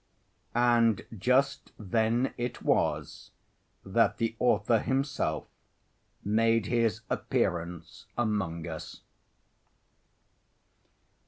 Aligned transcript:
And 0.55 1.05
just 1.15 1.73
then 1.77 2.33
it 2.35 2.63
was 2.63 3.29
that 3.85 4.17
the 4.17 4.35
author 4.39 4.79
himself 4.79 5.45
made 6.25 6.65
his 6.65 7.01
appearance 7.11 8.07
among 8.17 8.65
us. 8.67 9.01